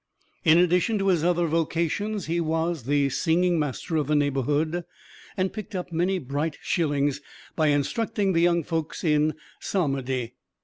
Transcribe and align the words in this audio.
In 0.43 0.57
addition 0.57 0.97
to 0.97 1.09
his 1.09 1.23
other 1.23 1.45
vocations, 1.45 2.25
he 2.25 2.41
was 2.41 2.85
the 2.85 3.09
singing 3.09 3.59
master 3.59 3.97
of 3.97 4.07
the 4.07 4.15
neighborhood, 4.15 4.83
and 5.37 5.53
picked 5.53 5.75
up 5.75 5.91
many 5.91 6.17
bright 6.17 6.57
shillings 6.59 7.21
by 7.55 7.67
instructing 7.67 8.33
the 8.33 8.41
young 8.41 8.63
folks 8.63 9.03
in 9.03 9.35
psalmody. 9.59 10.33